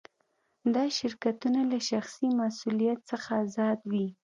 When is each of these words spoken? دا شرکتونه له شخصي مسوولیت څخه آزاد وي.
دا 0.73 0.83
شرکتونه 0.97 1.59
له 1.71 1.77
شخصي 1.89 2.27
مسوولیت 2.39 2.99
څخه 3.11 3.29
آزاد 3.43 3.79
وي. 3.91 4.07